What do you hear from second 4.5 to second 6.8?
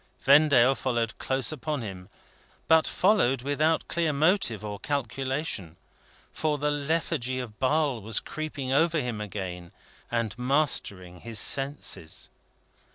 or calculation. For the